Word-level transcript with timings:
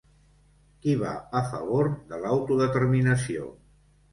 Qui 0.85 0.95
va 1.01 1.11
a 1.41 1.43
favor 1.51 1.91
de 2.13 2.23
l’autodeterminació? 2.25 3.53